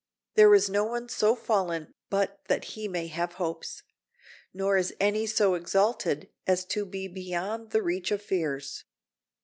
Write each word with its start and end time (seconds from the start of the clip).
There 0.33 0.55
is 0.55 0.67
no 0.67 0.83
one 0.83 1.09
so 1.09 1.35
fallen 1.35 1.91
but 2.09 2.39
that 2.47 2.63
he 2.73 2.87
may 2.87 3.05
have 3.05 3.33
hopes; 3.33 3.83
nor 4.51 4.75
is 4.75 4.95
any 4.99 5.27
so 5.27 5.53
exalted 5.53 6.27
as 6.47 6.65
to 6.73 6.87
be 6.87 7.07
beyond 7.07 7.69
the 7.69 7.83
reach 7.83 8.09
of 8.09 8.23
fears. 8.23 8.85